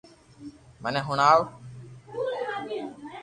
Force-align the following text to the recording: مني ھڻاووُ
مني 0.81 0.99
ھڻاووُ 1.07 1.43